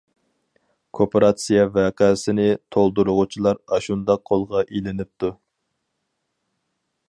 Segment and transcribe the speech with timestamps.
[0.99, 5.33] كوپىراتسىيە ۋەقەسىنى تۇغدۇرغۇچىلار ئاشۇنداق قولغا ئېلىنىپتۇ.